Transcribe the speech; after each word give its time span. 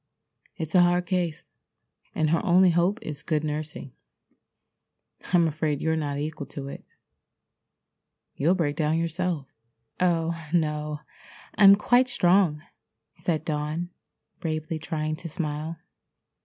"It's 0.57 0.73
a 0.73 0.81
hard 0.81 1.05
case, 1.05 1.45
and 2.15 2.31
her 2.31 2.43
only 2.43 2.71
hope 2.71 2.97
is 3.03 3.21
good 3.21 3.43
nursing. 3.43 3.93
I'm 5.31 5.47
afraid 5.47 5.79
you're 5.79 5.95
not 5.95 6.17
equal 6.17 6.47
to 6.47 6.69
it. 6.69 6.83
You'll 8.35 8.55
break 8.55 8.75
down 8.75 8.97
yourself." 8.97 9.53
"Oh, 9.99 10.43
no, 10.51 11.01
I'm 11.53 11.75
quite 11.75 12.09
strong," 12.09 12.63
said 13.13 13.45
Dawn, 13.45 13.91
bravely 14.39 14.79
trying 14.79 15.17
to 15.17 15.29
smile. 15.29 15.77